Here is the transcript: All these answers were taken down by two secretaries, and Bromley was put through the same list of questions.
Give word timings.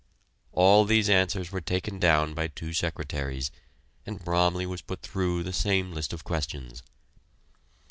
All 0.51 0.83
these 0.85 1.11
answers 1.11 1.51
were 1.51 1.61
taken 1.61 1.99
down 1.99 2.33
by 2.33 2.47
two 2.47 2.73
secretaries, 2.73 3.51
and 4.03 4.17
Bromley 4.25 4.65
was 4.65 4.81
put 4.81 5.03
through 5.03 5.43
the 5.43 5.53
same 5.53 5.91
list 5.91 6.11
of 6.11 6.23
questions. 6.23 6.81